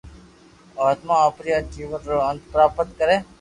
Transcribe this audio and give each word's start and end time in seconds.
آتما 0.87 1.15
آپري 1.27 1.51
آ 1.57 1.59
جيون 1.75 2.01
رو 2.09 2.19
انت 2.29 2.41
پراپت 2.53 2.87
ڪري 2.99 3.17